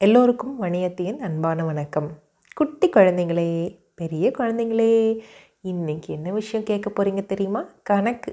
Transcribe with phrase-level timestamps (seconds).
[0.00, 2.06] எல்லோருக்கும் வணியத்தின் அன்பான வணக்கம்.
[2.56, 4.94] குட்டி குழந்தைங்களே பெரிய குழந்தைங்களே
[5.60, 7.60] இன்னைக்கு என்ன விஷயம் கேட்க போகிறீங்க தெரியுமா?
[7.82, 8.32] கணக்கு.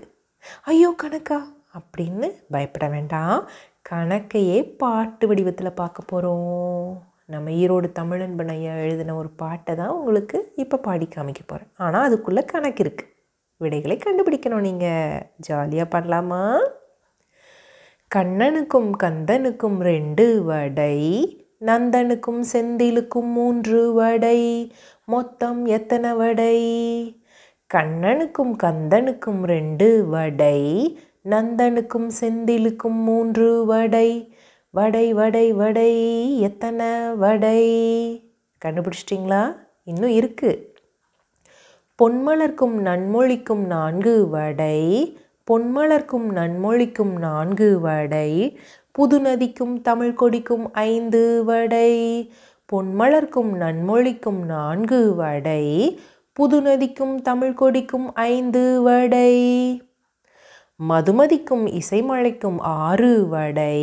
[0.63, 1.38] ஐயோ கணக்கா?
[1.77, 3.47] அப்படின்னு பயப்பட வேண்டாம்.
[3.89, 6.86] கணக்கையே பாட்டு வடிவத்தில் பார்க்க போகிறோம்
[7.25, 12.43] நம்ம ஈரோடு தமிழன்பன் ஐயா எழுதின ஒரு பாட்டை தான் உங்களுக்கு இப்போ பாடி காமிக்க போகிறேன் ஆனால் அதுக்குள்ளே
[12.45, 13.11] கணக்கு இருக்குது
[13.61, 16.41] விடைகளை கண்டுபிடிக்கணும் நீங்கள் ஜாலியாக பண்ணலாமா
[18.11, 20.95] கண்ணனுக்கும் கந்தனுக்கும் ரெண்டு வடை.
[21.66, 24.74] நந்தனுக்கும் செந்திலுக்கும் மூன்று வடை.
[25.06, 26.57] மொத்தம் எத்தனை வடை?
[27.74, 30.60] கண்ணனுக்கும் கந்தனுக்கும் ரெண்டு வடை.
[31.25, 34.36] நந்தனுக்கும் செந்திலுக்கும் மூன்று வடை.
[34.70, 35.94] வடை வடை வடை.
[36.39, 37.62] எத்தனை வடை?
[38.66, 39.58] கண்டுபிடிச்சிட்டிங்களா?
[39.84, 40.76] இன்னும் இருக்குது
[42.03, 45.17] பொன்மலர்க்கும் நன்மொழிக்கும் நான்கு வடை.
[45.52, 48.59] பொன்மலர்க்கும் நன்மொழிக்கும் நான்கு வடை.
[48.97, 51.89] புது நதிக்கும் தமிழ் கொடிக்கும் ஐந்து வடை
[52.69, 55.66] பொன்மலர்க்கும் நன்மொழிக்கும் நான்கு வடை
[56.34, 59.36] புது நதிக்கும் தமிழ் கொடிக்கும் ஐந்து வடை
[60.80, 63.78] மதுமதிக்கும் இசைமழைக்கும் ஆறு வடை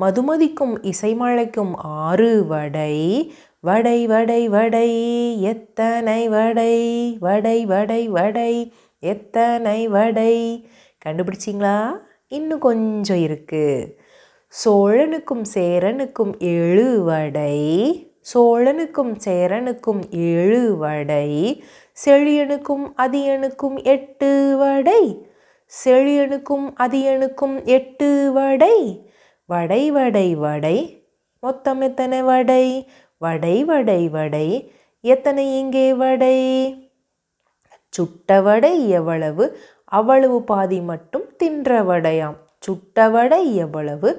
[0.00, 2.96] மதுமதிக்கும் இசைமழைக்கும் ஆறு வடை
[3.60, 4.90] வடை வடை வடை
[5.42, 6.76] எத்தனை வடை
[7.20, 10.34] வடை வடை வடை எத்தனை வடை
[11.04, 11.78] கண்டுபிடிச்சிங்களா?
[12.28, 14.02] இன்னும் கொஞ்சம் இருக்குது
[14.54, 17.56] சோழனுக்கும் சேரனுக்கும் ஏழு வடை
[18.34, 21.30] சோழனுக்கும் சேரனுக்கும் ஏழு வடை
[22.06, 25.02] செழியனுக்கும் அதியனுக்கும் எட்டு வடை
[25.72, 28.76] செழியனுக்கும் அதியனுக்கும் எட்டு வடை
[29.48, 30.76] வடை வடை வடை
[31.42, 32.64] மொத்தம் எத்தனை வடை?
[33.18, 34.46] வடை வடை வடை
[35.04, 36.36] எத்தனை இங்கே வடை?
[37.88, 39.44] சுட்ட வடை எவ்வளவு?
[39.84, 42.38] அவ்வளவு பாதி மட்டும் தின்ற வடையாம்.
[42.58, 44.10] சுட்ட வடை எவ்வளவு?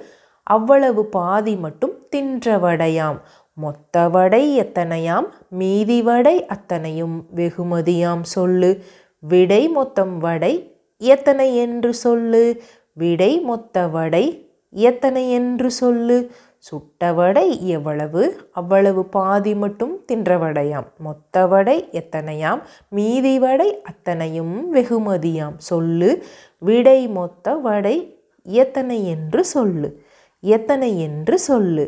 [0.45, 3.19] அவ்வளவு பாதி மட்டும் தின்ற வடையாம்.
[3.53, 5.27] மொத்த வடை எத்தனையாம்?
[5.49, 8.83] மீதி வடை அத்தனையும் வெகுமதியாம் சொல்லு.
[9.19, 12.61] விடை மொத்தம் வடை எத்தனை என்று சொல்லு.
[12.93, 16.31] விடை மொத்த வடை எத்தனை என்று சொல்லு.
[16.57, 18.49] சுட்ட வடை எவ்வளவு?
[18.51, 20.87] அவ்வளவு பாதி மட்டும் தின்ற வடையாம்.
[20.97, 22.61] மொத்த வடை எத்தனையாம்?
[22.89, 26.23] மீதி வடை அத்தனையும் வெகுமதியாம் சொல்லு.
[26.57, 30.04] விடை மொத்த வடை எத்தனை என்று சொல்லு.
[30.45, 31.85] எத்தனை என்று சொல்லு.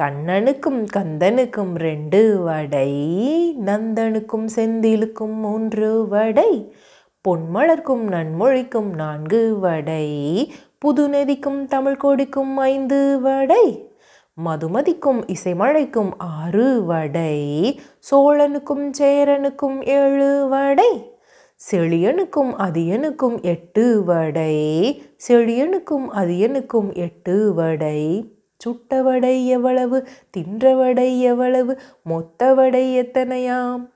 [0.00, 2.90] கண்ணனுக்கும் கந்தனுக்கும் ரெண்டு வடை
[3.64, 6.74] நந்தனுக்கும் செந்திலுக்கும் மூன்று வடை
[7.24, 10.06] பொன்மலர்க்கும் நன்மொழிக்கும் நான்கு வடை
[10.86, 13.64] புதுநதிக்கும் தமிழ் கொடிக்கும் ஐந்து வடை
[14.44, 17.36] மதுமதிக்கும் இசைமழைக்கும் ஆறு வடை
[18.10, 21.13] சோழனுக்கும் சேரனுக்கும் ஏழு வடை.
[21.70, 24.54] செழியனுக்கும் அதியனுக்கும் எட்டு வடை.
[25.28, 28.28] செழியனுக்கும் அதியனுக்கும் எட்டு வடை.
[28.58, 30.06] சுட்ட வடை எவ்வளவு?
[30.30, 31.80] தின்ற வடை எவ்வளவு?
[32.02, 33.90] மொத்த வடை எத்தனையாம்?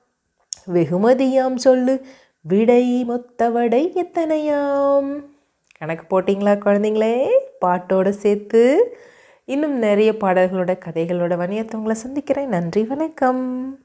[0.73, 2.05] வெகுமதியாம் சொல்லு.
[2.41, 5.23] விடை மொத்த வடை எத்தனையாம்?
[5.77, 7.27] கணக்கு போட்டிங்களா குழந்தைங்களே?
[7.65, 8.95] பாட்டோடு சேர்த்து
[9.45, 12.47] இன்னும் நிறைய பாடல்களோட கதைகளோட வணியத்தை உங்களை சந்திக்கிறேன்.
[12.47, 13.79] நன்றி வணக்கம்.